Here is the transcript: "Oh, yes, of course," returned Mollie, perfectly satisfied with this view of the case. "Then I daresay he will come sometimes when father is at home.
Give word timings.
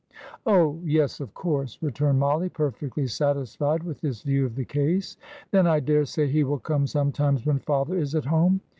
"Oh, 0.47 0.81
yes, 0.83 1.19
of 1.19 1.31
course," 1.35 1.77
returned 1.79 2.17
Mollie, 2.19 2.49
perfectly 2.49 3.05
satisfied 3.05 3.83
with 3.83 4.01
this 4.01 4.23
view 4.23 4.47
of 4.47 4.55
the 4.55 4.65
case. 4.65 5.15
"Then 5.51 5.67
I 5.67 5.79
daresay 5.79 6.25
he 6.25 6.43
will 6.43 6.57
come 6.57 6.87
sometimes 6.87 7.45
when 7.45 7.59
father 7.59 7.95
is 7.99 8.15
at 8.15 8.25
home. 8.25 8.61